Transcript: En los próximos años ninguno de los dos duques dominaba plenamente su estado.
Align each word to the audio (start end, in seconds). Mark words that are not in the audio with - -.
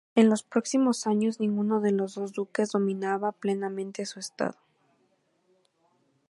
En 0.15 0.29
los 0.31 0.41
próximos 0.41 1.05
años 1.05 1.39
ninguno 1.39 1.79
de 1.79 1.91
los 1.91 2.15
dos 2.15 2.33
duques 2.33 2.71
dominaba 2.71 3.31
plenamente 3.33 4.07
su 4.07 4.19
estado. 4.19 4.57